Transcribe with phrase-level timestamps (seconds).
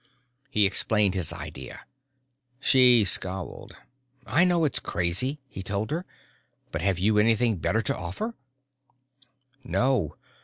[0.49, 1.81] _He explained his idea.
[2.59, 3.75] She scowled.
[4.25, 6.07] "I know it's crazy," he told her,
[6.71, 8.33] "but have you anything better to offer?"
[9.63, 10.15] "No.